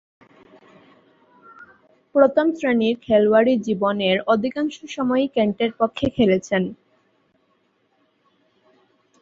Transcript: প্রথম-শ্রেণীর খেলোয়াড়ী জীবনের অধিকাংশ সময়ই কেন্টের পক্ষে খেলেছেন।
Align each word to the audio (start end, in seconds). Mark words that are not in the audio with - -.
প্রথম-শ্রেণীর 2.15 2.95
খেলোয়াড়ী 3.01 3.53
জীবনের 3.57 4.17
অধিকাংশ 4.27 4.75
সময়ই 4.87 5.27
কেন্টের 5.27 5.71
পক্ষে 5.79 6.07
খেলেছেন। 6.09 6.63